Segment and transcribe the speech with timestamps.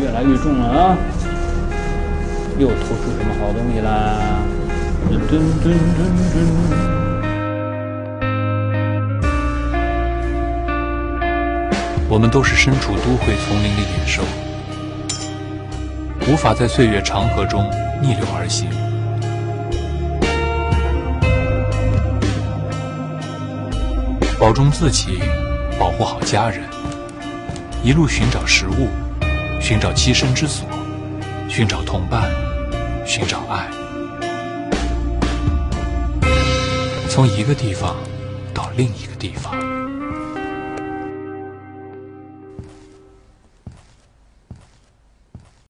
[0.00, 0.96] 越来越重了啊！
[2.58, 4.40] 又偷出什么好东西啦？
[12.08, 14.22] 我们都是身处都会丛林的野兽，
[16.26, 17.62] 无法在岁月长河中
[18.00, 18.70] 逆流而行。
[24.38, 25.20] 保重自己，
[25.78, 26.62] 保护好家人，
[27.84, 28.88] 一路寻找食物，
[29.60, 30.66] 寻找栖身之所，
[31.48, 32.28] 寻找同伴，
[33.06, 33.68] 寻找爱，
[37.08, 37.94] 从一个地方
[38.54, 39.54] 到另一个地方。